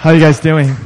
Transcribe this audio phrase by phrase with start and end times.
[0.00, 0.76] How you guys doing?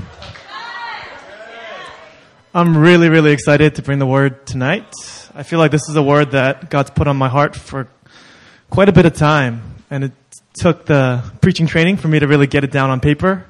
[2.55, 4.87] I'm really, really excited to bring the word tonight.
[5.35, 7.89] I feel like this is a word that God's put on my heart for
[8.71, 10.13] quite a bit of time, and it
[10.55, 13.45] took the preaching training for me to really get it down on paper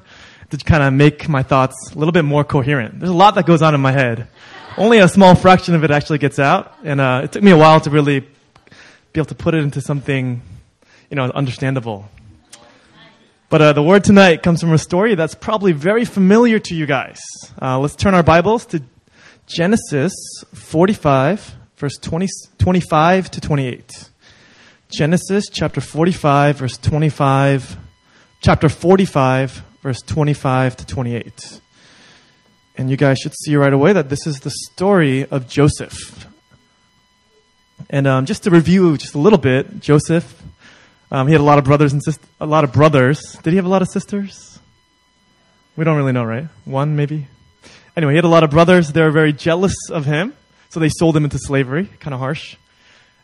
[0.49, 2.99] to kind of make my thoughts a little bit more coherent.
[2.99, 4.27] There's a lot that goes on in my head.
[4.77, 7.57] Only a small fraction of it actually gets out, and uh, it took me a
[7.57, 8.27] while to really be
[9.15, 10.41] able to put it into something,
[11.09, 12.09] you know, understandable.
[13.53, 16.87] But uh, the word tonight comes from a story that's probably very familiar to you
[16.87, 17.19] guys.
[17.61, 18.81] Uh, let's turn our Bibles to
[19.45, 20.11] Genesis
[20.55, 22.27] 45, verse 20,
[22.57, 24.09] 25 to 28.
[24.89, 27.77] Genesis chapter 45, verse 25,
[28.41, 31.61] chapter 45, verse 25 to 28.
[32.75, 36.25] And you guys should see right away that this is the story of Joseph.
[37.87, 40.41] And um, just to review just a little bit, Joseph
[41.13, 42.27] um, he had a lot of brothers and sisters.
[42.41, 43.37] A lot of brothers.
[43.43, 44.59] Did he have a lot of sisters?
[45.75, 46.47] We don't really know, right?
[46.65, 47.27] One, maybe.
[47.95, 48.91] Anyway, he had a lot of brothers.
[48.91, 50.33] They were very jealous of him,
[50.69, 51.87] so they sold him into slavery.
[51.99, 52.57] Kind of harsh.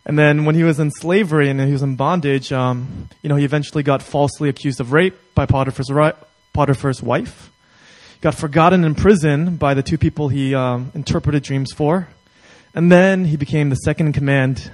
[0.06, 3.36] And then when he was in slavery and he was in bondage, um, you know,
[3.36, 5.92] he eventually got falsely accused of rape by Potiphar's,
[6.54, 7.52] Potiphar's wife.
[8.14, 12.08] He got forgotten in prison by the two people he um, interpreted dreams for.
[12.76, 14.72] And then he became the second in command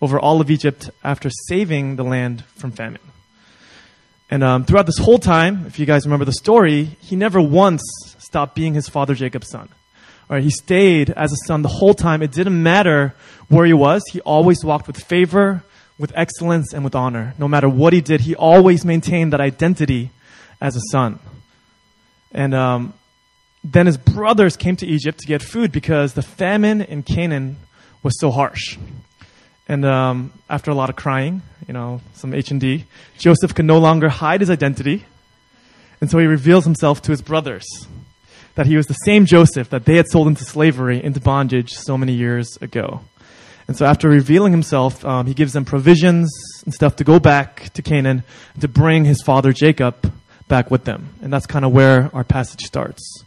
[0.00, 3.00] over all of Egypt after saving the land from famine.
[4.30, 7.82] And um, throughout this whole time, if you guys remember the story, he never once
[8.18, 9.68] stopped being his father Jacob's son.
[10.28, 12.22] All right, he stayed as a son the whole time.
[12.22, 13.14] It didn't matter
[13.48, 14.02] where he was.
[14.12, 15.62] He always walked with favor,
[15.98, 17.34] with excellence, and with honor.
[17.38, 20.10] No matter what he did, he always maintained that identity
[20.60, 21.18] as a son.
[22.30, 22.92] And um,
[23.64, 27.56] then his brothers came to Egypt to get food because the famine in Canaan
[28.02, 28.76] was so harsh.
[29.68, 32.86] And um, after a lot of crying, you know, some H and D,
[33.18, 35.04] Joseph can no longer hide his identity,
[36.00, 37.66] and so he reveals himself to his brothers
[38.54, 41.96] that he was the same Joseph that they had sold into slavery, into bondage so
[41.96, 43.02] many years ago.
[43.68, 46.32] And so after revealing himself, um, he gives them provisions
[46.64, 48.24] and stuff to go back to Canaan
[48.60, 50.12] to bring his father Jacob
[50.48, 51.10] back with them.
[51.22, 53.22] And that's kind of where our passage starts.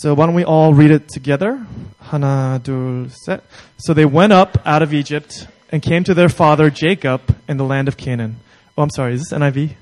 [0.00, 1.66] So why don't we all read it together?
[2.08, 3.42] Dul, set.
[3.78, 7.64] So they went up out of Egypt and came to their father Jacob in the
[7.64, 8.36] land of Canaan.
[8.76, 9.14] Oh, I'm sorry.
[9.14, 9.72] Is this NIV?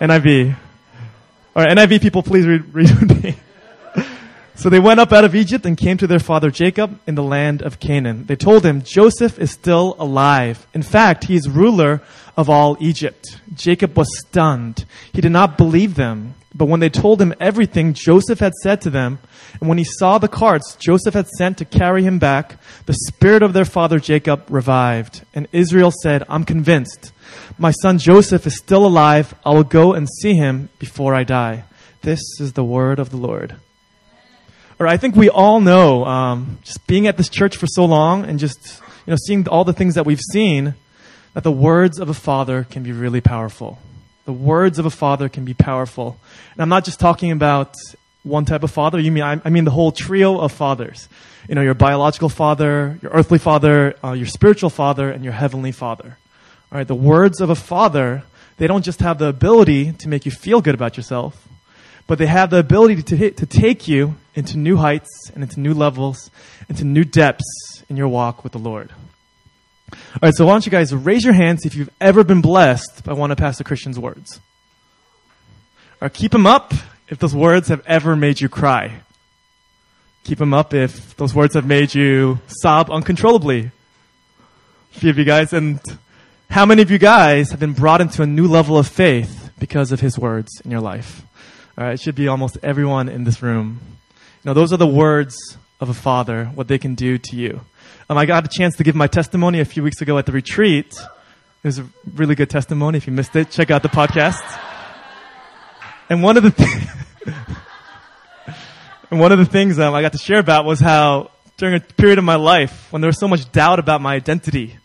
[0.00, 0.56] NIV.
[1.54, 3.36] All right, NIV people, please read, read with me.
[4.54, 7.22] So they went up out of Egypt and came to their father Jacob in the
[7.22, 8.24] land of Canaan.
[8.24, 10.66] They told him, Joseph is still alive.
[10.72, 12.00] In fact, he is ruler
[12.34, 13.40] of all Egypt.
[13.52, 14.86] Jacob was stunned.
[15.12, 16.34] He did not believe them.
[16.54, 19.20] But when they told him everything Joseph had said to them,
[19.60, 23.42] and when he saw the carts Joseph had sent to carry him back, the spirit
[23.42, 25.22] of their father Jacob revived.
[25.34, 27.12] And Israel said, I'm convinced.
[27.58, 29.34] My son Joseph is still alive.
[29.44, 31.64] I will go and see him before I die.
[32.02, 33.56] This is the word of the Lord
[34.80, 38.24] or I think we all know, um, just being at this church for so long
[38.24, 40.74] and just you know seeing all the things that we've seen,
[41.34, 43.78] that the words of a father can be really powerful.
[44.24, 46.18] The words of a father can be powerful,
[46.52, 47.74] and I'm not just talking about
[48.22, 49.00] one type of father.
[49.00, 51.08] You mean I, mean the whole trio of fathers.
[51.48, 55.72] You know, your biological father, your earthly father, uh, your spiritual father, and your heavenly
[55.72, 56.18] father.
[56.70, 58.22] All right, the words of a father,
[58.58, 61.48] they don't just have the ability to make you feel good about yourself
[62.10, 65.72] but they have the ability to, to take you into new heights and into new
[65.72, 66.28] levels,
[66.68, 68.90] into new depths in your walk with the Lord.
[69.92, 73.04] All right, so why don't you guys raise your hands if you've ever been blessed
[73.04, 74.40] by one of Pastor Christian's words?
[76.00, 76.72] Or keep them up
[77.08, 79.00] if those words have ever made you cry.
[80.24, 83.70] Keep them up if those words have made you sob uncontrollably.
[84.94, 85.80] A few of you guys, and
[86.50, 89.92] how many of you guys have been brought into a new level of faith because
[89.92, 91.22] of his words in your life?
[91.78, 93.80] All right, it should be almost everyone in this room.
[94.42, 95.36] You know, those are the words
[95.80, 97.60] of a father, what they can do to you.
[98.08, 100.32] Um, I got a chance to give my testimony a few weeks ago at the
[100.32, 100.86] retreat.
[101.62, 102.98] It was a really good testimony.
[102.98, 104.40] If you missed it, check out the podcast.
[106.08, 107.36] And one of the th-
[109.10, 111.80] and one of the things um, I got to share about was how during a
[111.80, 114.76] period of my life when there was so much doubt about my identity,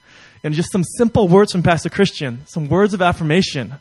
[0.43, 3.73] and just some simple words from Pastor Christian, some words of affirmation,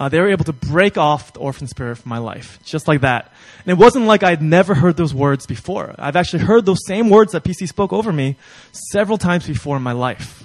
[0.00, 3.02] uh, they were able to break off the orphan spirit from my life, just like
[3.02, 3.30] that.
[3.58, 5.94] And it wasn't like I'd never heard those words before.
[5.98, 8.36] I've actually heard those same words that PC spoke over me
[8.72, 10.42] several times before in my life.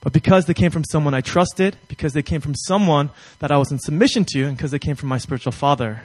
[0.00, 3.10] But because they came from someone I trusted, because they came from someone
[3.40, 6.02] that I was in submission to, and because they came from my spiritual father,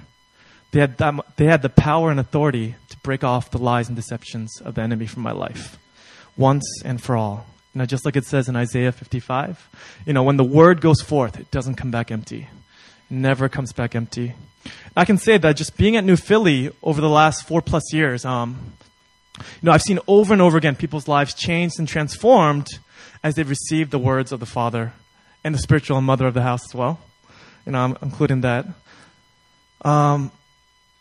[0.71, 3.95] they had, that, they had the power and authority to break off the lies and
[3.95, 5.77] deceptions of the enemy from my life
[6.35, 7.45] once and for all.
[7.75, 9.69] Know, just like it says in Isaiah 55,
[10.05, 12.47] you know, when the word goes forth, it doesn't come back empty.
[13.11, 14.33] Never comes back empty.
[14.95, 18.25] I can say that just being at New Philly over the last four plus years,
[18.25, 18.73] um,
[19.37, 22.67] you know, I've seen over and over again people's lives changed and transformed
[23.23, 24.93] as they've received the words of the Father
[25.43, 26.99] and the spiritual mother of the house as well.
[27.65, 28.65] You know, I'm including that.
[29.83, 30.31] Um,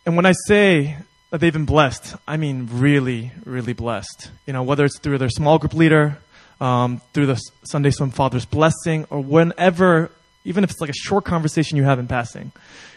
[0.05, 0.97] and when I say
[1.29, 4.31] that they've been blessed, I mean really, really blessed.
[4.45, 6.17] You know, whether it's through their small group leader,
[6.59, 10.11] um, through the Sunday Swim Father's blessing, or whenever,
[10.43, 12.51] even if it's like a short conversation you have in passing,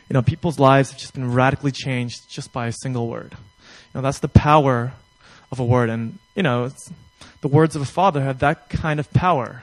[0.08, 3.32] you know, people's lives have just been radically changed just by a single word.
[3.32, 3.38] You
[3.94, 4.92] know, that's the power
[5.50, 5.88] of a word.
[5.88, 6.70] And, you know,
[7.40, 9.62] the words of a father have that kind of power.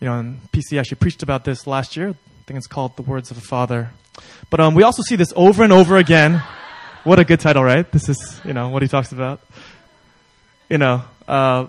[0.00, 2.10] You know, and PC actually preached about this last year.
[2.10, 3.90] I think it's called The Words of a Father.
[4.50, 6.42] But um, we also see this over and over again.
[7.04, 7.90] What a good title, right?
[7.90, 9.40] This is, you know, what he talks about.
[10.68, 11.66] You know, uh,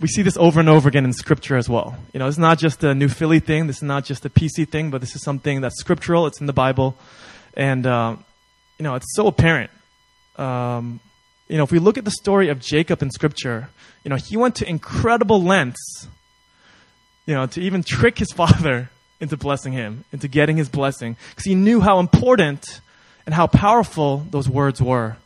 [0.00, 1.94] we see this over and over again in Scripture as well.
[2.12, 3.66] You know, it's not just a New Philly thing.
[3.66, 6.26] This is not just a PC thing, but this is something that's scriptural.
[6.26, 6.96] It's in the Bible,
[7.54, 8.16] and uh,
[8.78, 9.70] you know, it's so apparent.
[10.36, 11.00] Um,
[11.48, 13.68] you know, if we look at the story of Jacob in Scripture,
[14.02, 16.08] you know, he went to incredible lengths,
[17.26, 18.88] you know, to even trick his father
[19.20, 22.80] into blessing him, into getting his blessing, because he knew how important
[23.26, 25.18] and how powerful those words were.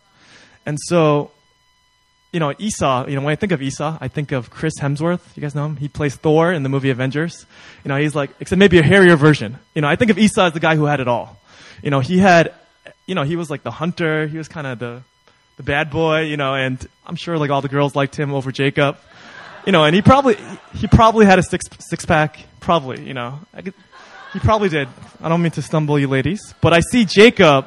[0.66, 1.30] And so,
[2.34, 5.20] you know, Esau, you know, when I think of Esau, I think of Chris Hemsworth.
[5.36, 5.76] You guys know him?
[5.76, 7.46] He plays Thor in the movie Avengers.
[7.84, 9.56] You know, he's like, except maybe a hairier version.
[9.72, 11.38] You know, I think of Esau as the guy who had it all.
[11.80, 12.52] You know, he had,
[13.06, 14.26] you know, he was like the hunter.
[14.26, 15.02] He was kind of the,
[15.58, 18.50] the bad boy, you know, and I'm sure like all the girls liked him over
[18.50, 18.98] Jacob.
[19.64, 20.36] You know, and he probably,
[20.74, 22.40] he probably had a six, six pack.
[22.58, 23.38] Probably, you know.
[23.54, 23.74] Could,
[24.32, 24.88] he probably did.
[25.22, 27.66] I don't mean to stumble you ladies, but I see Jacob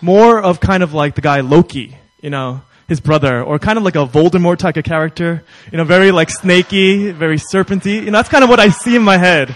[0.00, 3.84] more of kind of like the guy Loki, you know, his brother, or kind of
[3.84, 5.42] like a Voldemort type of character.
[5.70, 7.94] You know, very like snaky, very serpenty.
[7.94, 9.54] You know, that's kind of what I see in my head.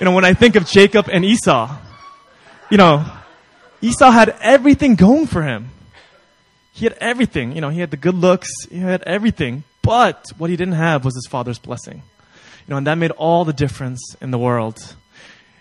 [0.00, 1.76] You know, when I think of Jacob and Esau.
[2.70, 3.04] You know,
[3.82, 5.70] Esau had everything going for him.
[6.72, 7.54] He had everything.
[7.54, 9.64] You know, he had the good looks, he had everything.
[9.82, 12.02] But what he didn't have was his father's blessing.
[12.66, 14.96] You know, and that made all the difference in the world.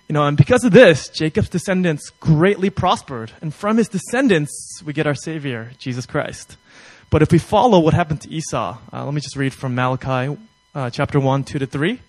[0.08, 3.32] You know, and because of this, Jacob's descendants greatly prospered.
[3.42, 6.58] And from his descendants, we get our Savior, Jesus Christ.
[7.12, 10.38] But if we follow what happened to Esau, uh, let me just read from Malachi
[10.74, 11.90] uh, chapter 1, 2 to 3.
[11.92, 12.00] You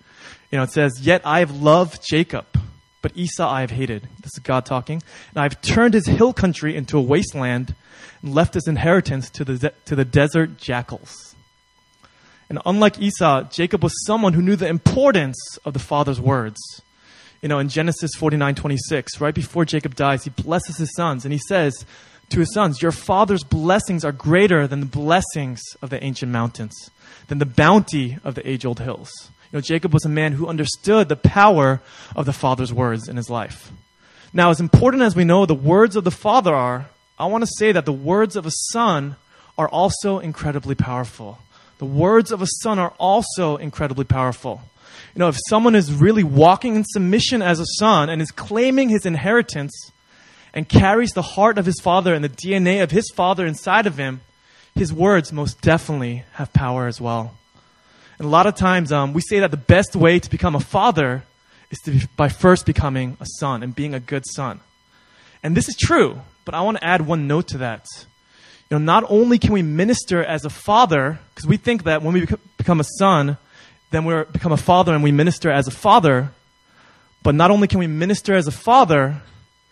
[0.53, 2.45] know, it says, Yet I have loved Jacob,
[3.01, 4.03] but Esau I have hated.
[4.21, 5.03] This is God talking.
[5.31, 7.75] And I have turned his hill country into a wasteland
[8.21, 11.35] and left his inheritance to the, de- to the desert jackals.
[12.47, 16.61] And unlike Esau, Jacob was someone who knew the importance of the father's words.
[17.41, 21.33] You know, in Genesis 49 26, right before Jacob dies, he blesses his sons and
[21.33, 21.85] he says,
[22.33, 26.89] to his sons, Your father's blessings are greater than the blessings of the ancient mountains,
[27.27, 29.11] than the bounty of the age old hills.
[29.51, 31.79] You know, Jacob was a man who understood the power
[32.15, 33.71] of the father's words in his life.
[34.33, 36.89] Now, as important as we know the words of the father are,
[37.19, 39.15] I want to say that the words of a son
[39.55, 41.37] are also incredibly powerful.
[41.77, 44.61] The words of a son are also incredibly powerful.
[45.13, 48.89] You know, if someone is really walking in submission as a son and is claiming
[48.89, 49.91] his inheritance,
[50.53, 53.97] and carries the heart of his father and the DNA of his father inside of
[53.97, 54.21] him,
[54.75, 57.35] his words most definitely have power as well.
[58.19, 60.59] And a lot of times um, we say that the best way to become a
[60.59, 61.23] father
[61.71, 64.59] is to be, by first becoming a son and being a good son.
[65.41, 67.85] And this is true, but I want to add one note to that.
[68.69, 72.13] You know, not only can we minister as a father, because we think that when
[72.13, 72.27] we
[72.57, 73.37] become a son,
[73.91, 76.31] then we become a father and we minister as a father,
[77.23, 79.21] but not only can we minister as a father,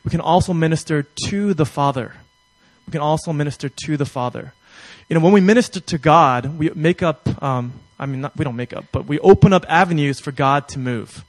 [0.03, 2.13] we can also minister to the Father.
[2.87, 4.53] We can also minister to the Father.
[5.09, 8.45] You know, when we minister to God, we make up, um, I mean, not, we
[8.45, 11.23] don't make up, but we open up avenues for God to move.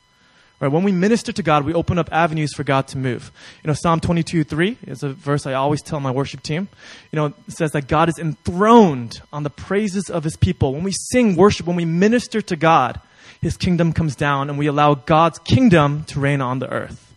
[0.60, 0.70] Right?
[0.70, 3.32] When we minister to God, we open up avenues for God to move.
[3.64, 6.68] You know, Psalm 22 3 is a verse I always tell my worship team.
[7.10, 10.72] You know, it says that God is enthroned on the praises of his people.
[10.72, 13.00] When we sing worship, when we minister to God,
[13.40, 17.11] his kingdom comes down and we allow God's kingdom to reign on the earth.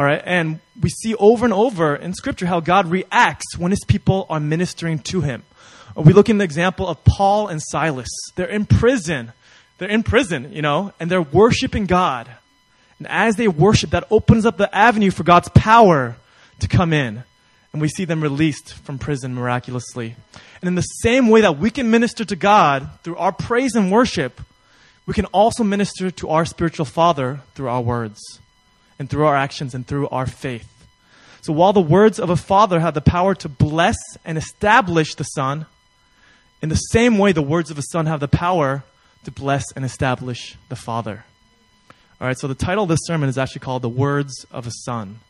[0.00, 3.84] All right, and we see over and over in Scripture how God reacts when his
[3.84, 5.42] people are ministering to him.
[5.94, 8.08] We look in the example of Paul and Silas.
[8.34, 9.34] They're in prison.
[9.76, 12.30] They're in prison, you know, and they're worshiping God.
[12.96, 16.16] And as they worship, that opens up the avenue for God's power
[16.60, 17.22] to come in.
[17.74, 20.16] And we see them released from prison miraculously.
[20.62, 23.92] And in the same way that we can minister to God through our praise and
[23.92, 24.40] worship,
[25.04, 28.40] we can also minister to our spiritual father through our words
[29.00, 30.68] and through our actions and through our faith.
[31.40, 35.24] So while the words of a father have the power to bless and establish the
[35.24, 35.64] son,
[36.60, 38.84] in the same way the words of a son have the power
[39.24, 41.24] to bless and establish the father.
[42.20, 44.70] All right, so the title of this sermon is actually called The Words of a
[44.70, 45.20] Son.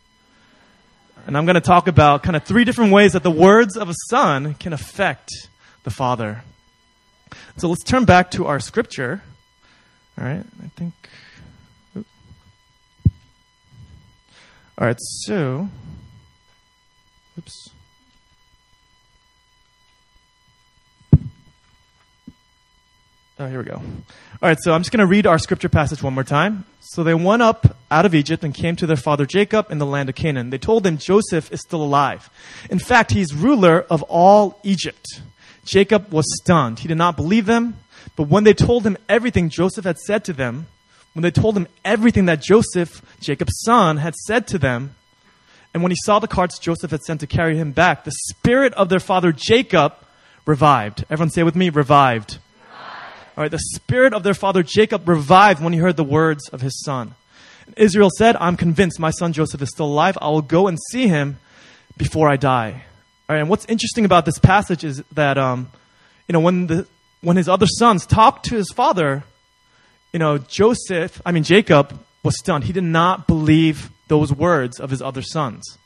[1.28, 3.88] And I'm going to talk about kind of three different ways that the words of
[3.88, 5.30] a son can affect
[5.84, 6.42] the father.
[7.58, 9.22] So let's turn back to our scripture.
[10.18, 10.92] All right, I think.
[14.80, 15.68] All right, so.
[17.38, 17.70] Oops.
[23.38, 23.74] Oh, here we go.
[23.74, 23.82] All
[24.40, 26.64] right, so I'm just going to read our scripture passage one more time.
[26.80, 29.84] So they went up out of Egypt and came to their father Jacob in the
[29.84, 30.48] land of Canaan.
[30.48, 32.30] They told him Joseph is still alive.
[32.70, 35.20] In fact, he's ruler of all Egypt.
[35.66, 36.78] Jacob was stunned.
[36.78, 37.76] He did not believe them,
[38.16, 40.68] but when they told him everything Joseph had said to them,
[41.12, 44.94] when they told him everything that Joseph, Jacob's son, had said to them,
[45.72, 48.72] and when he saw the carts Joseph had sent to carry him back, the spirit
[48.74, 49.94] of their father Jacob
[50.46, 51.04] revived.
[51.10, 52.38] Everyone say with me, revived.
[53.36, 56.60] All right, the spirit of their father Jacob revived when he heard the words of
[56.60, 57.14] his son.
[57.76, 60.18] Israel said, I'm convinced my son Joseph is still alive.
[60.20, 61.38] I will go and see him
[61.96, 62.82] before I die.
[63.28, 65.70] All right, and what's interesting about this passage is that, um,
[66.26, 66.88] you know, when, the,
[67.20, 69.22] when his other sons talked to his father,
[70.12, 72.64] you know, Joseph, I mean, Jacob was stunned.
[72.64, 75.78] He did not believe those words of his other sons.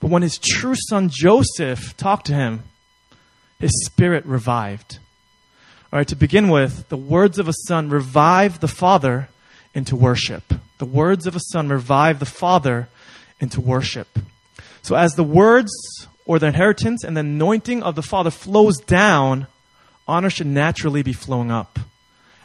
[0.00, 2.64] But when his true son Joseph talked to him,
[3.58, 4.98] his spirit revived.
[5.92, 9.28] All right, to begin with, the words of a son revive the father
[9.74, 10.52] into worship.
[10.78, 12.88] The words of a son revive the father
[13.40, 14.08] into worship.
[14.82, 15.72] So as the words
[16.26, 19.46] or the inheritance and the anointing of the father flows down,
[20.06, 21.78] honor should naturally be flowing up.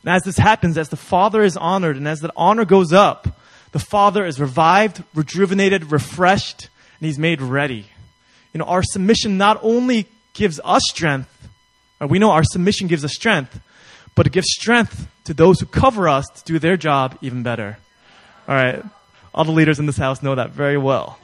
[0.04, 3.28] And as this happens, as the father is honored and as that honor goes up,
[3.72, 7.86] the father is revived, rejuvenated, refreshed, and he's made ready.
[8.54, 11.30] You know, our submission not only gives us strength,
[12.02, 13.60] uh, we know our submission gives us strength,
[14.16, 17.78] but it gives strength to those who cover us to do their job even better.
[18.48, 18.84] All right.
[19.34, 21.18] All the leaders in this house know that very well.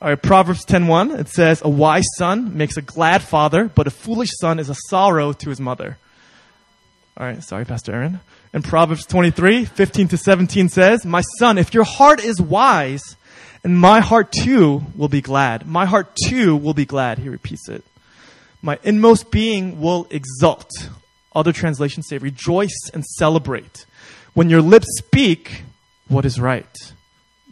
[0.00, 3.90] All right, Proverbs 10:1 it says a wise son makes a glad father, but a
[3.90, 5.98] foolish son is a sorrow to his mother.
[7.18, 8.20] All right, sorry Pastor Aaron.
[8.52, 13.16] And Proverbs 23:15 to 17 says, "My son, if your heart is wise,
[13.64, 15.66] and my heart too will be glad.
[15.66, 17.84] My heart too will be glad." He repeats it.
[18.62, 20.70] My inmost being will exult.
[21.34, 23.84] Other translations say, rejoice and celebrate.
[24.34, 25.64] When your lips speak
[26.06, 26.76] what is right.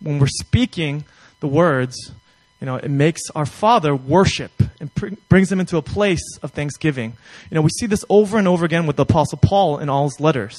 [0.01, 1.05] When we're speaking
[1.41, 2.13] the words,
[2.61, 6.53] you know, it makes our Father worship and pr- brings him into a place of
[6.53, 7.13] thanksgiving.
[7.51, 10.05] You know, we see this over and over again with the Apostle Paul in all
[10.05, 10.57] his letters.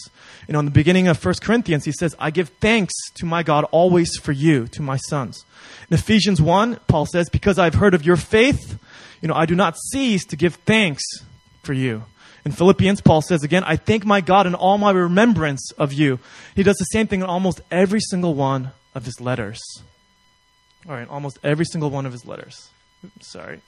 [0.48, 3.44] You know, in the beginning of 1 Corinthians, he says, I give thanks to my
[3.44, 5.44] God always for you, to my sons.
[5.90, 8.78] In Ephesians 1, Paul says, Because I've heard of your faith
[9.22, 11.04] you know, I do not cease to give thanks
[11.64, 12.04] for you.
[12.46, 16.20] In Philippians, Paul says again, I thank my God in all my remembrance of you.
[16.56, 19.60] He does the same thing in almost every single one of his letters.
[20.90, 22.70] All right, almost every single one of his letters.
[23.04, 23.60] Oops, sorry.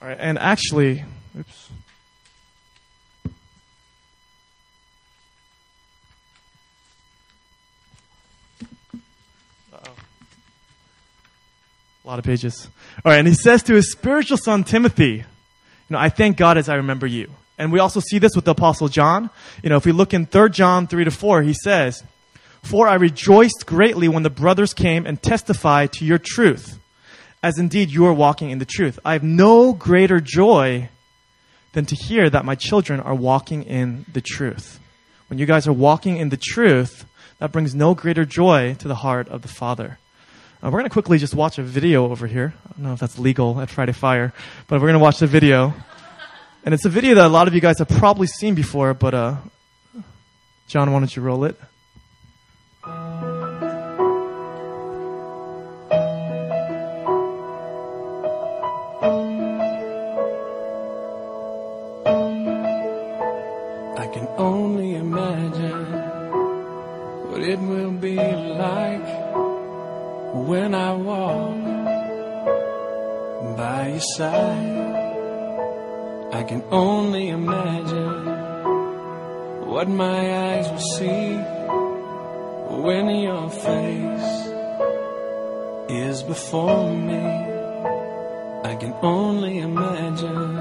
[0.00, 1.04] All right, and actually,
[1.36, 1.70] oops.
[9.72, 9.92] Uh-oh.
[12.04, 12.68] A lot of pages.
[13.04, 15.24] All right, and he says to his spiritual son Timothy, you
[15.90, 17.28] know, I thank God as I remember you.
[17.58, 19.30] And we also see this with the apostle John.
[19.64, 22.04] You know, if we look in 3 John 3 to 4, he says,
[22.62, 26.78] For I rejoiced greatly when the brothers came and testified to your truth,
[27.42, 28.98] as indeed you are walking in the truth.
[29.04, 30.88] I have no greater joy
[31.72, 34.78] than to hear that my children are walking in the truth.
[35.28, 37.06] When you guys are walking in the truth,
[37.38, 39.98] that brings no greater joy to the heart of the Father.
[40.62, 42.52] Uh, we're going to quickly just watch a video over here.
[42.66, 44.34] I don't know if that's legal at Friday Fire,
[44.68, 45.72] but we're going to watch the video.
[46.64, 49.14] And it's a video that a lot of you guys have probably seen before, but
[49.14, 49.36] uh,
[50.68, 51.58] John, why don't you roll it?
[68.00, 69.08] Be like
[70.32, 71.56] when I walk
[73.58, 74.96] by your side.
[76.32, 78.26] I can only imagine
[79.66, 81.34] what my eyes will see
[82.84, 84.50] when your face
[85.90, 87.18] is before me.
[88.64, 90.59] I can only imagine.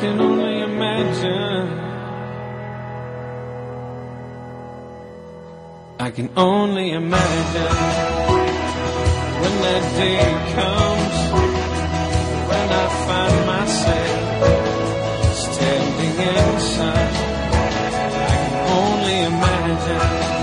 [0.00, 1.68] Can only imagine.
[6.00, 7.76] I can only imagine
[9.40, 10.24] when that day
[10.58, 11.16] comes
[12.48, 14.16] when I find myself
[15.46, 17.14] standing inside.
[18.32, 20.33] I can only imagine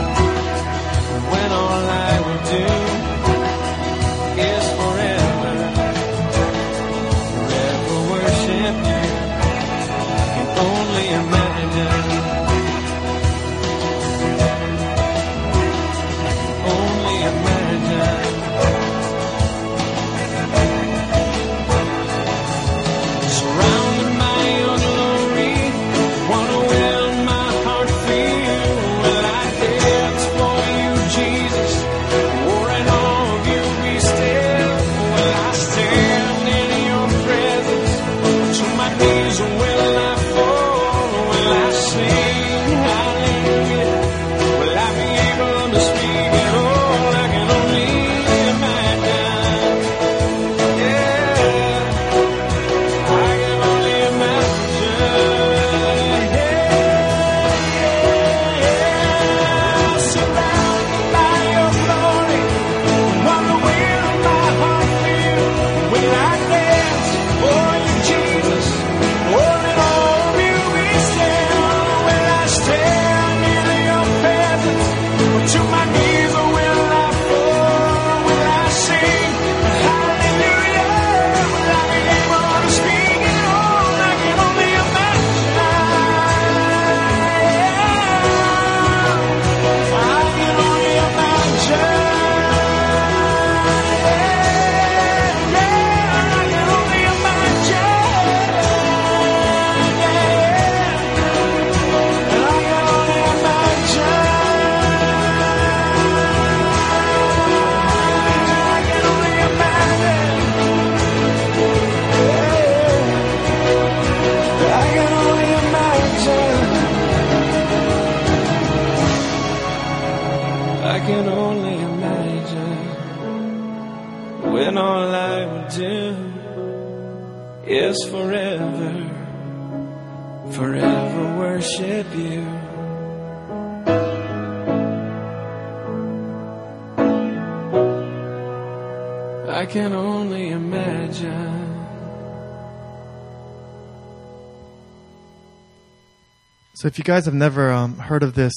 [146.81, 148.53] So if you guys have never um, heard of this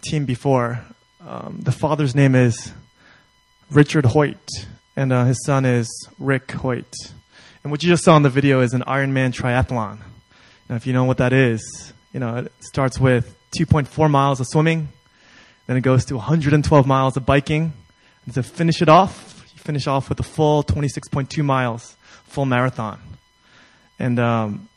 [0.00, 0.84] team before,
[1.26, 2.72] um, the father's name is
[3.68, 4.38] Richard Hoyt,
[4.94, 6.94] and uh, his son is Rick Hoyt.
[7.64, 9.98] And what you just saw in the video is an Ironman triathlon.
[10.68, 14.46] Now, if you know what that is, you know it starts with 2.4 miles of
[14.46, 14.90] swimming,
[15.66, 17.72] then it goes to 112 miles of biking,
[18.24, 23.00] and to finish it off, you finish off with a full 26.2 miles, full marathon.
[23.98, 24.68] And um,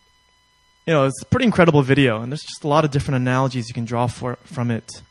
[0.86, 3.68] you know, it's a pretty incredible video, and there's just a lot of different analogies
[3.70, 5.02] you can draw for, from it.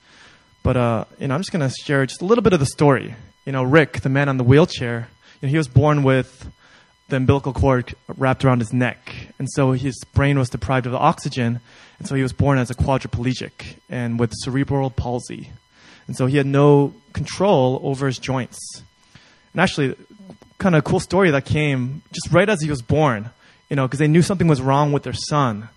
[0.62, 2.66] But uh, you know, I'm just going to share just a little bit of the
[2.66, 3.14] story.
[3.46, 5.08] You know, Rick, the man on the wheelchair,
[5.40, 6.50] you know, he was born with
[7.08, 11.60] the umbilical cord wrapped around his neck, and so his brain was deprived of oxygen,
[11.98, 15.50] and so he was born as a quadriplegic and with cerebral palsy,
[16.06, 18.58] and so he had no control over his joints.
[19.52, 19.96] And actually,
[20.58, 23.30] kind of a cool story that came just right as he was born
[23.72, 25.70] you know, because they knew something was wrong with their son.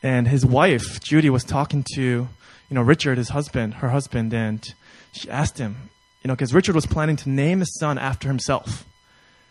[0.00, 2.28] And his wife, Judy, was talking to, you
[2.70, 4.64] know, Richard, his husband, her husband, and
[5.10, 5.90] she asked him,
[6.22, 8.84] you know, because Richard was planning to name his son after himself.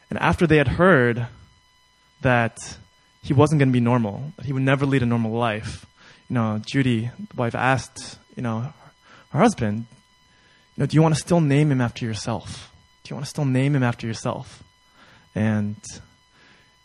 [0.09, 1.27] And after they had heard
[2.21, 2.57] that
[3.21, 5.85] he wasn't going to be normal, that he would never lead a normal life,
[6.29, 8.71] you know, Judy, the wife, asked, you know,
[9.31, 9.85] her husband,
[10.77, 12.71] you know, do you want to still name him after yourself?
[13.03, 14.63] Do you want to still name him after yourself?
[15.35, 15.75] And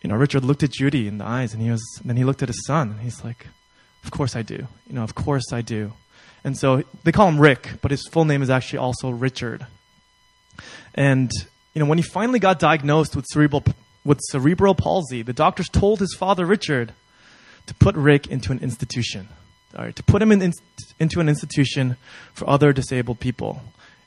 [0.06, 2.40] you know, Richard looked at Judy in the eyes and he was, then he looked
[2.40, 3.48] at his son and he's like,
[4.04, 4.68] of course I do.
[4.86, 5.94] You know, of course I do.
[6.44, 9.66] And so they call him Rick, but his full name is actually also Richard.
[10.94, 11.32] And,
[11.74, 13.64] you know, when he finally got diagnosed with cerebral,
[14.04, 16.92] with cerebral palsy, the doctors told his father, Richard,
[17.66, 19.26] to put Rick into an institution.
[19.76, 20.52] All right, to put him in,
[21.00, 21.96] into an institution
[22.32, 23.60] for other disabled people.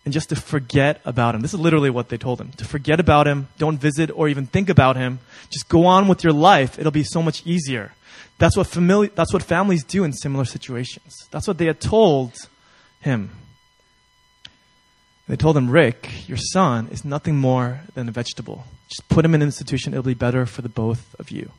[0.10, 1.41] And just to forget about him.
[1.41, 2.50] This is literally what they told him.
[2.54, 5.19] To forget about him, don't visit or even think about him.
[5.52, 6.80] Just go on with your life.
[6.80, 7.93] It'll be so much easier.
[8.39, 11.13] That's what famili- that's what families do in similar situations.
[11.30, 12.34] That's what they had told
[13.02, 13.30] him.
[15.28, 18.63] They told him, Rick, your son is nothing more than a vegetable.
[18.88, 21.52] Just put him in an institution, it'll be better for the both of you.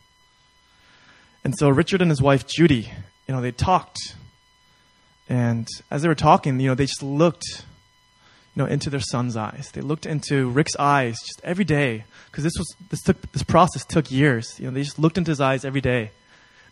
[1.45, 2.91] And so Richard and his wife Judy,
[3.29, 4.17] you know, they talked.
[5.29, 7.65] And as they were talking, you know, they just looked,
[8.55, 9.71] you know, into their son's eyes.
[9.73, 12.05] They looked into Rick's eyes just every day.
[12.31, 14.59] Because this was this took this process took years.
[14.59, 16.11] You know, they just looked into his eyes every day.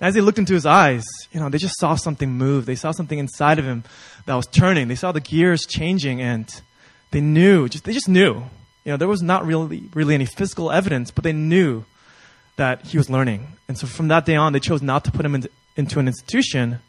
[0.01, 2.67] And as they looked into his eyes, you know, they just saw something move.
[2.67, 3.85] They saw something inside of him
[4.27, 4.89] that was turning.
[4.89, 6.49] They saw the gears changing and
[7.11, 8.45] they knew, just they just knew.
[8.85, 11.85] You know, there was not really really any physical evidence, but they knew
[12.57, 13.47] that he was learning.
[13.69, 16.09] And so from that day on, they chose not to put him into, into an
[16.09, 16.81] institution,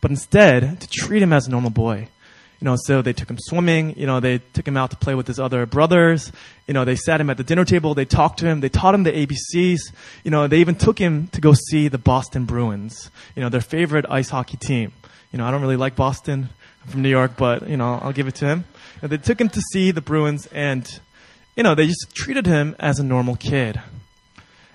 [0.00, 2.08] but instead to treat him as a normal boy.
[2.64, 3.94] You know, so they took him swimming.
[3.98, 6.32] You know, they took him out to play with his other brothers.
[6.66, 7.92] You know, they sat him at the dinner table.
[7.92, 8.60] They talked to him.
[8.60, 9.80] They taught him the ABCs.
[10.24, 13.10] You know, they even took him to go see the Boston Bruins.
[13.36, 14.92] You know, their favorite ice hockey team.
[15.30, 16.48] You know, I don't really like Boston.
[16.84, 18.64] I'm from New York, but you know, I'll give it to him.
[19.02, 20.88] And they took him to see the Bruins, and
[21.58, 23.78] you know, they just treated him as a normal kid.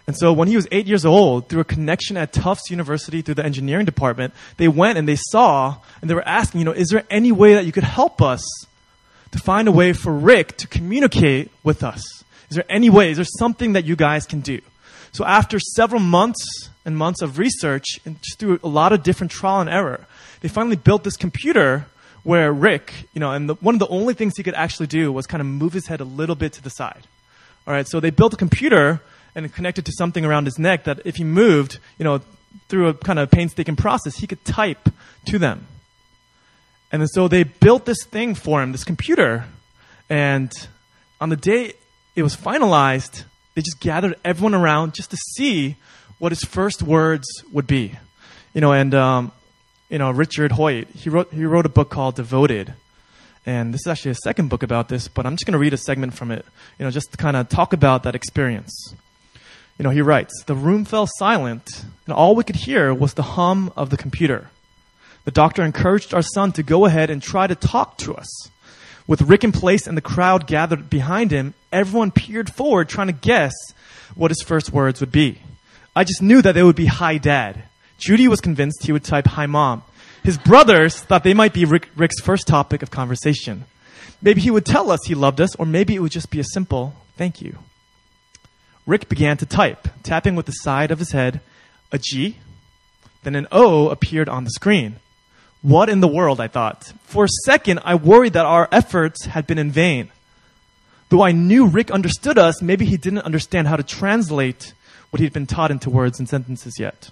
[0.10, 3.36] And so when he was eight years old, through a connection at Tufts University through
[3.36, 6.88] the engineering department, they went and they saw and they were asking, you know, is
[6.90, 8.44] there any way that you could help us
[9.30, 12.02] to find a way for Rick to communicate with us?
[12.50, 13.12] Is there any way?
[13.12, 14.62] Is there something that you guys can do?
[15.12, 19.30] So after several months and months of research and just through a lot of different
[19.30, 20.08] trial and error,
[20.42, 21.86] they finally built this computer
[22.24, 25.12] where Rick, you know, and the, one of the only things he could actually do
[25.12, 27.06] was kind of move his head a little bit to the side.
[27.68, 29.02] All right, so they built a computer
[29.44, 32.22] and connected to something around his neck that if he moved, you know,
[32.68, 34.90] through a kind of painstaking process, he could type
[35.26, 35.68] to them.
[36.92, 39.46] And so they built this thing for him, this computer.
[40.10, 40.52] And
[41.22, 41.74] on the day
[42.16, 43.24] it was finalized,
[43.56, 45.76] they just gathered everyone around just to see
[46.18, 47.94] what his first words would be.
[48.54, 49.32] You know, and um,
[49.90, 52.74] you know Richard Hoyt, he wrote he wrote a book called Devoted.
[53.46, 55.74] And this is actually a second book about this, but I'm just going to read
[55.74, 56.46] a segment from it,
[56.78, 58.94] you know, just to kind of talk about that experience.
[59.80, 63.24] You know, he writes, the room fell silent, and all we could hear was the
[63.24, 64.50] hum of the computer.
[65.24, 68.50] The doctor encouraged our son to go ahead and try to talk to us.
[69.08, 73.14] With Rick in place and the crowd gathered behind him, everyone peered forward trying to
[73.14, 73.54] guess
[74.16, 75.40] what his first words would be.
[75.96, 77.64] I just knew that they would be hi dad.
[77.98, 79.84] Judy was convinced he would type hi mom.
[80.24, 83.64] His brothers thought they might be Rick, Rick's first topic of conversation.
[84.22, 86.44] Maybe he would tell us he loved us, or maybe it would just be a
[86.44, 87.58] simple thank you.
[88.90, 91.42] Rick began to type, tapping with the side of his head
[91.92, 92.38] a G,
[93.22, 94.96] then an O appeared on the screen.
[95.62, 96.92] What in the world, I thought.
[97.04, 100.10] For a second, I worried that our efforts had been in vain.
[101.10, 104.74] Though I knew Rick understood us, maybe he didn't understand how to translate
[105.12, 107.12] what he'd been taught into words and sentences yet.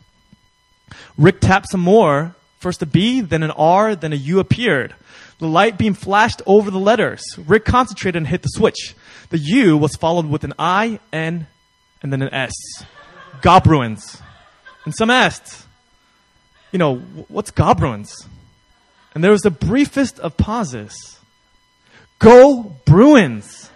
[1.16, 2.34] Rick tapped some more.
[2.58, 4.96] First a B, then an R, then a U appeared.
[5.38, 7.22] The light beam flashed over the letters.
[7.38, 8.96] Rick concentrated and hit the switch.
[9.30, 11.46] The U was followed with an I, N,
[12.02, 12.54] and then an S.
[13.42, 14.22] Gobruins.
[14.86, 15.66] And some asked,
[16.72, 18.28] you know, what's Gobruins?
[19.14, 21.20] And there was the briefest of pauses.
[22.20, 23.70] Go Bruins!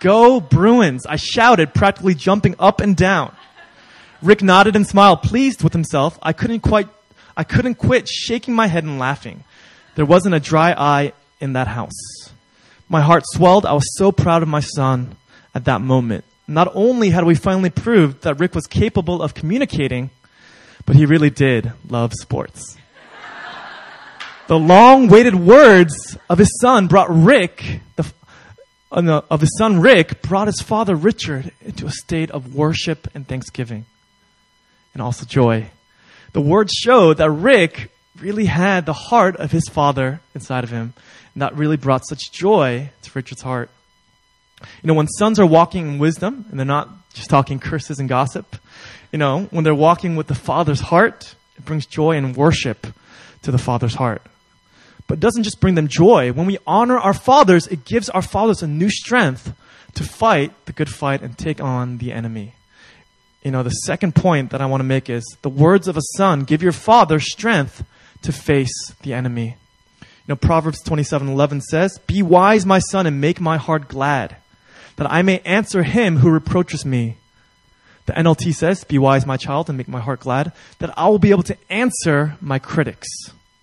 [0.00, 1.06] Go Bruins!
[1.06, 3.34] I shouted, practically jumping up and down.
[4.22, 6.18] Rick nodded and smiled, pleased with himself.
[6.22, 6.88] I couldn't quite,
[7.36, 9.44] I couldn't quit shaking my head and laughing.
[9.94, 12.30] There wasn't a dry eye in that house.
[12.88, 13.66] My heart swelled.
[13.66, 15.16] I was so proud of my son
[15.54, 16.24] at that moment.
[16.48, 20.10] Not only had we finally proved that Rick was capable of communicating,
[20.84, 22.76] but he really did love sports.
[24.46, 28.06] The long waited words of his son brought Rick, the,
[28.92, 33.08] uh, no, of his son Rick, brought his father Richard into a state of worship
[33.12, 33.86] and thanksgiving
[34.94, 35.66] and also joy.
[36.32, 40.94] The words showed that Rick really had the heart of his father inside of him,
[41.34, 43.68] and that really brought such joy to Richard's heart.
[44.82, 48.08] You know, when sons are walking in wisdom, and they're not just talking curses and
[48.08, 48.56] gossip,
[49.12, 52.86] you know, when they're walking with the father's heart, it brings joy and worship
[53.42, 54.22] to the father's heart.
[55.06, 56.32] But it doesn't just bring them joy.
[56.32, 59.54] When we honor our fathers, it gives our fathers a new strength
[59.94, 62.54] to fight the good fight and take on the enemy
[63.46, 66.02] you know, the second point that I want to make is the words of a
[66.16, 67.84] son give your father strength
[68.22, 69.56] to face the enemy.
[70.00, 74.34] You know, Proverbs 27:11 says, "Be wise, my son, and make my heart glad,
[74.96, 77.16] that I may answer him who reproaches me."
[78.06, 81.18] The NLT says, "Be wise, my child, and make my heart glad, that I will
[81.18, 83.08] be able to answer my critics."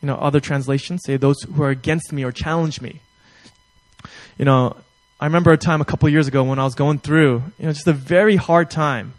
[0.01, 2.99] You know, other translations say those who are against me or challenge me.
[4.37, 4.75] You know,
[5.19, 7.71] I remember a time a couple years ago when I was going through, you know,
[7.71, 9.13] just a very hard time.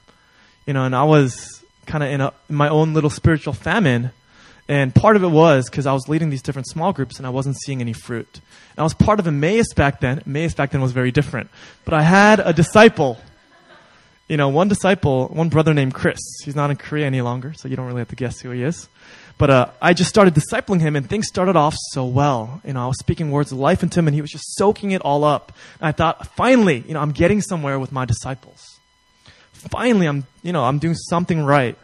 [0.66, 4.11] You know, and I was kind of in, in my own little spiritual famine.
[4.68, 7.31] And part of it was because I was leading these different small groups and I
[7.31, 8.29] wasn't seeing any fruit.
[8.33, 10.22] And I was part of Emmaus back then.
[10.27, 11.50] Emmaus back then was very different.
[11.85, 13.18] But I had a disciple.
[14.27, 16.18] You know, one disciple, one brother named Chris.
[16.44, 18.62] He's not in Korea any longer, so you don't really have to guess who he
[18.62, 18.88] is.
[19.37, 22.62] But uh, I just started discipling him, and things started off so well.
[22.64, 24.92] You know, I was speaking words of life into him, and he was just soaking
[24.92, 25.53] it all up.
[25.79, 28.79] And I thought, finally, you know, I'm getting somewhere with my disciples.
[29.53, 31.77] Finally, I'm, you know, I'm doing something right.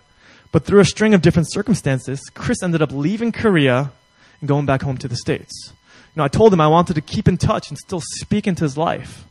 [0.52, 3.92] But through a string of different circumstances, Chris ended up leaving Korea
[4.40, 5.52] and going back home to the States.
[5.68, 8.64] You know, I told him I wanted to keep in touch and still speak into
[8.64, 9.24] his life.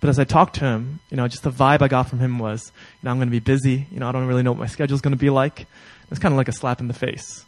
[0.00, 2.38] But as I talked to him, you know, just the vibe I got from him
[2.38, 3.86] was, you know, I'm going to be busy.
[3.90, 5.66] You know, I don't really know what my schedule's going to be like.
[6.10, 7.44] It's kind of like a slap in the face.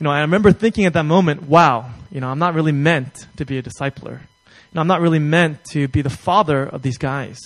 [0.00, 3.26] You know, I remember thinking at that moment, wow, you know, I'm not really meant
[3.36, 4.20] to be a discipler.
[4.20, 7.38] You know, I'm not really meant to be the father of these guys.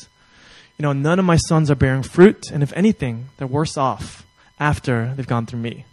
[0.78, 4.25] You know, none of my sons are bearing fruit, and if anything, they're worse off
[4.58, 5.84] after they've gone through me.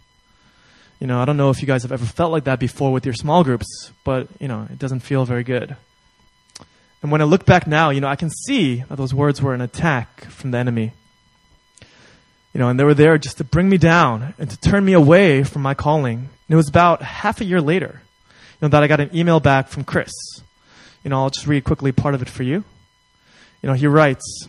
[1.00, 3.04] You know, I don't know if you guys have ever felt like that before with
[3.04, 5.76] your small groups, but, you know, it doesn't feel very good.
[7.02, 9.52] And when I look back now, you know, I can see that those words were
[9.52, 10.92] an attack from the enemy.
[12.54, 14.92] You know, and they were there just to bring me down and to turn me
[14.92, 16.16] away from my calling.
[16.18, 19.40] And it was about half a year later, you know, that I got an email
[19.40, 20.12] back from Chris.
[21.02, 22.64] You know, I'll just read quickly part of it for you.
[23.60, 24.48] You know, he writes,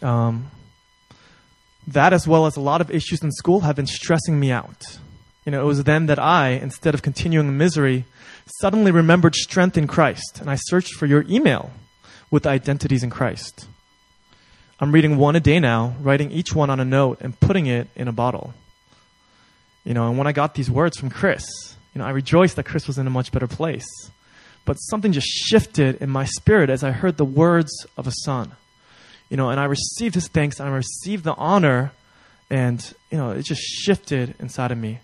[0.00, 0.50] um,
[1.86, 4.98] that as well as a lot of issues in school have been stressing me out.
[5.44, 8.04] You know, it was then that I, instead of continuing in misery,
[8.60, 11.72] suddenly remembered strength in Christ, and I searched for your email
[12.30, 13.66] with identities in Christ.
[14.80, 17.88] I'm reading one a day now, writing each one on a note and putting it
[17.94, 18.54] in a bottle.
[19.84, 21.44] You know, and when I got these words from Chris,
[21.94, 23.86] you know, I rejoiced that Chris was in a much better place.
[24.64, 28.52] But something just shifted in my spirit as I heard the words of a son.
[29.32, 31.92] You know, and I received his thanks and I received the honor
[32.50, 35.00] and, you know, it just shifted inside of me.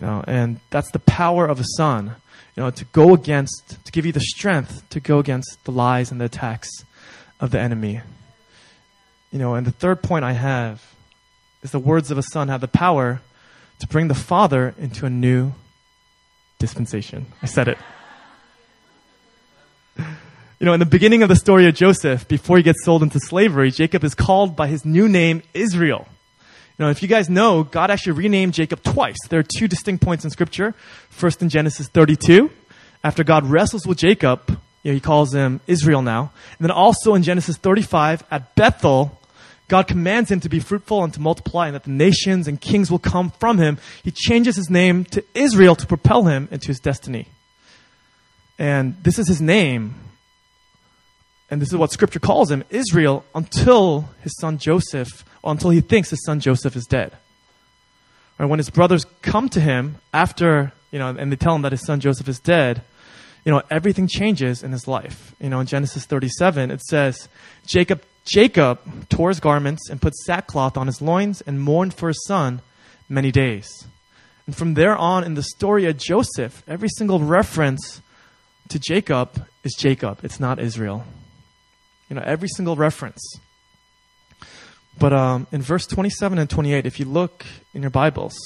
[0.00, 2.14] You know, and that's the power of a son,
[2.54, 6.12] you know, to go against, to give you the strength to go against the lies
[6.12, 6.70] and the attacks
[7.40, 8.02] of the enemy.
[9.32, 10.94] You know, and the third point I have
[11.64, 13.20] is the words of a son have the power
[13.80, 15.54] to bring the father into a new
[16.60, 17.26] dispensation.
[17.42, 17.78] I said it.
[20.64, 23.20] You know, in the beginning of the story of Joseph, before he gets sold into
[23.20, 26.08] slavery, Jacob is called by his new name, Israel.
[26.78, 29.18] You know, if you guys know, God actually renamed Jacob twice.
[29.28, 30.72] There are two distinct points in Scripture.
[31.10, 32.50] First in Genesis 32,
[33.04, 34.40] after God wrestles with Jacob,
[34.82, 36.32] you know, he calls him Israel now.
[36.58, 39.20] And then also in Genesis 35, at Bethel,
[39.68, 42.90] God commands him to be fruitful and to multiply, and that the nations and kings
[42.90, 43.76] will come from him.
[44.02, 47.28] He changes his name to Israel to propel him into his destiny.
[48.58, 49.96] And this is his name.
[51.50, 55.80] And this is what scripture calls him Israel until his son Joseph, or until he
[55.80, 57.12] thinks his son Joseph is dead.
[58.38, 61.72] Or when his brothers come to him after, you know, and they tell him that
[61.72, 62.82] his son Joseph is dead,
[63.44, 65.34] you know, everything changes in his life.
[65.40, 67.28] You know, in Genesis 37, it says,
[67.66, 68.80] Jacob, Jacob
[69.10, 72.62] tore his garments and put sackcloth on his loins and mourned for his son
[73.08, 73.86] many days.
[74.46, 78.00] And from there on in the story of Joseph, every single reference
[78.68, 80.20] to Jacob is Jacob.
[80.22, 81.04] It's not Israel.
[82.08, 83.22] You know, every single reference.
[84.98, 88.36] But um, in verse 27 and 28, if you look in your Bibles,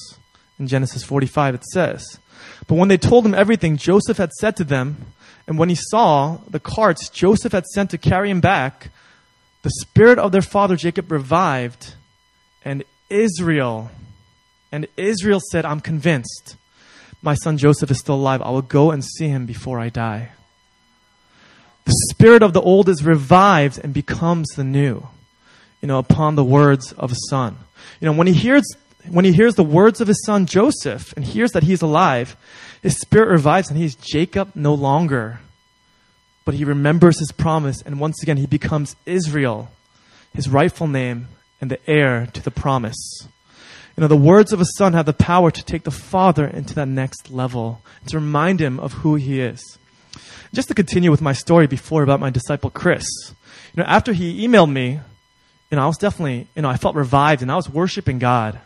[0.59, 2.19] in Genesis 45, it says,
[2.67, 5.13] But when they told him everything Joseph had said to them,
[5.47, 8.91] and when he saw the carts Joseph had sent to carry him back,
[9.63, 11.95] the spirit of their father Jacob revived,
[12.65, 13.91] and Israel,
[14.71, 16.57] and Israel said, I'm convinced
[17.21, 18.43] my son Joseph is still alive.
[18.43, 20.31] I will go and see him before I die.
[21.89, 25.09] The spirit of the old is revived and becomes the new,
[25.81, 27.57] you know, upon the words of a son.
[27.99, 28.67] You know, when he hears
[29.09, 32.37] when he hears the words of his son Joseph and hears that he's alive,
[32.83, 35.41] his spirit revives and he's Jacob no longer.
[36.45, 39.71] But he remembers his promise and once again he becomes Israel,
[40.35, 43.23] his rightful name and the heir to the promise.
[43.97, 46.75] You know, the words of a son have the power to take the father into
[46.75, 49.79] that next level, to remind him of who he is.
[50.55, 53.07] Just to continue with my story before about my disciple Chris,
[53.75, 55.01] you know, after he emailed me,
[55.71, 58.59] you know, I was definitely, you know, I felt revived and I was worshiping God.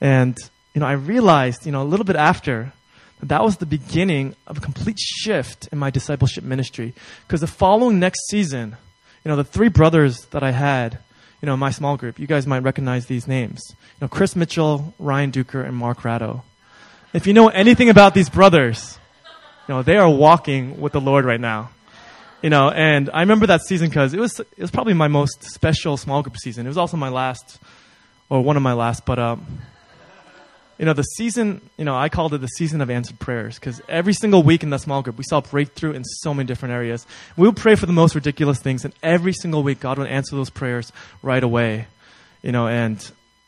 [0.00, 0.36] And,
[0.74, 2.72] you know, I realized, you know, a little bit after
[3.20, 6.92] that that was the beginning of a complete shift in my discipleship ministry.
[7.26, 8.76] Because the following next season,
[9.24, 10.98] you know, the three brothers that I had,
[11.40, 13.62] you know, in my small group, you guys might recognize these names.
[13.70, 16.42] You know, Chris Mitchell, Ryan Duker, and Mark Ratto.
[17.12, 18.98] If you know anything about these brothers,
[19.68, 21.70] you know, they are walking with the Lord right now.
[22.42, 25.42] You know, and I remember that season because it was it was probably my most
[25.42, 26.66] special small group season.
[26.66, 27.58] It was also my last,
[28.28, 29.06] or one of my last.
[29.06, 29.60] But um,
[30.78, 33.80] you know, the season, you know, I called it the season of answered prayers because
[33.88, 37.06] every single week in that small group, we saw breakthrough in so many different areas.
[37.36, 40.36] We would pray for the most ridiculous things, and every single week, God would answer
[40.36, 41.86] those prayers right away.
[42.42, 43.02] You know, and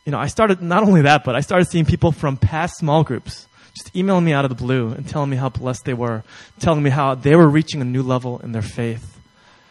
[0.07, 3.05] you know, I started not only that, but I started seeing people from past small
[3.05, 3.48] groups
[3.79, 6.23] just emailing me out of the blue and telling me how blessed they were,
[6.59, 9.19] telling me how they were reaching a new level in their faith.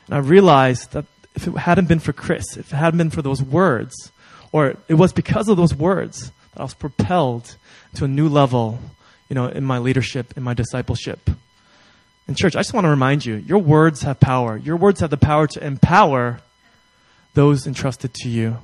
[0.08, 3.22] And I realized that if it hadn't been for Chris, if it hadn't been for
[3.22, 4.12] those words,
[4.52, 7.56] or it was because of those words that I was propelled
[7.96, 8.80] to a new level,
[9.30, 11.30] you know, in my leadership, in my discipleship.
[12.28, 14.58] In church, I just want to remind you, your words have power.
[14.58, 16.40] Your words have the power to empower
[17.34, 18.58] those entrusted to you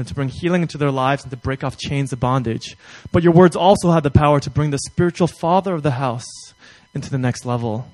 [0.00, 2.74] you know, to bring healing into their lives and to break off chains of bondage.
[3.12, 6.24] But your words also have the power to bring the spiritual father of the house
[6.94, 7.86] into the next level.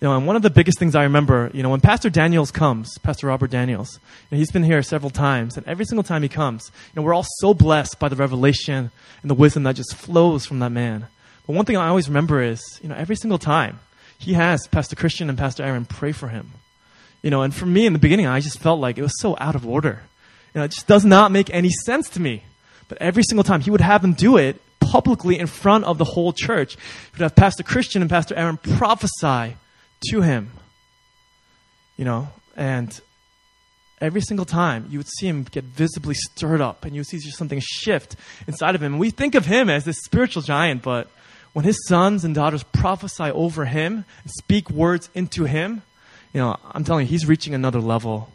[0.00, 2.50] You know, and one of the biggest things I remember, you know, when Pastor Daniels
[2.50, 6.28] comes, Pastor Robert Daniels, and he's been here several times, and every single time he
[6.28, 8.90] comes, you know, we're all so blessed by the revelation
[9.22, 11.06] and the wisdom that just flows from that man.
[11.46, 13.78] But one thing I always remember is, you know, every single time
[14.18, 16.50] he has Pastor Christian and Pastor Aaron pray for him.
[17.22, 19.36] You know, and for me in the beginning, I just felt like it was so
[19.38, 20.02] out of order.
[20.54, 22.44] You know, it just does not make any sense to me.
[22.88, 26.04] But every single time, he would have them do it publicly in front of the
[26.04, 26.74] whole church.
[26.74, 26.80] He
[27.12, 29.56] would have Pastor Christian and Pastor Aaron prophesy
[30.10, 30.50] to him.
[31.96, 33.00] You know, and
[34.00, 37.18] every single time you would see him get visibly stirred up and you would see
[37.18, 38.94] just something shift inside of him.
[38.94, 41.08] And we think of him as this spiritual giant, but
[41.52, 45.82] when his sons and daughters prophesy over him and speak words into him,
[46.32, 48.28] you know, I'm telling you, he's reaching another level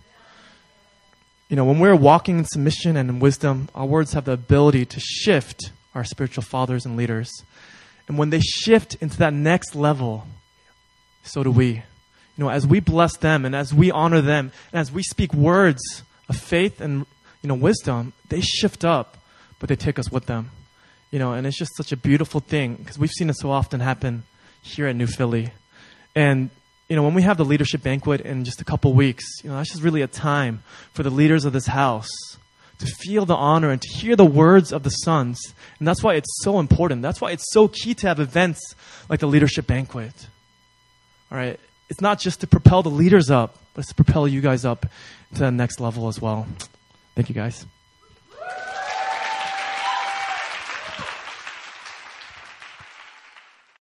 [1.50, 4.86] you know, when we're walking in submission and in wisdom, our words have the ability
[4.86, 7.32] to shift our spiritual fathers and leaders.
[8.08, 10.28] And when they shift into that next level,
[11.24, 11.68] so do we.
[11.68, 15.34] You know, as we bless them and as we honor them and as we speak
[15.34, 17.08] words of faith and,
[17.42, 19.18] you know, wisdom, they shift up,
[19.60, 20.52] but they take us with them.
[21.12, 23.80] You know, and it's just such a beautiful thing because we've seen it so often
[23.80, 24.24] happen
[24.62, 25.50] here at New Philly.
[26.16, 26.52] And
[26.90, 29.58] you know, when we have the leadership banquet in just a couple weeks, you know,
[29.58, 32.10] that's just really a time for the leaders of this house
[32.80, 35.40] to feel the honor and to hear the words of the sons.
[35.78, 37.02] And that's why it's so important.
[37.02, 38.60] That's why it's so key to have events
[39.08, 40.28] like the leadership banquet.
[41.32, 41.60] All right?
[41.90, 44.88] It's not just to propel the leaders up, but it's to propel you guys up
[45.36, 46.48] to the next level as well.
[47.16, 47.66] Thank you, guys.